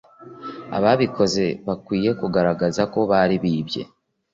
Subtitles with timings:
[0.77, 3.81] ababikoze bagamije kugaragaza ko bari bibye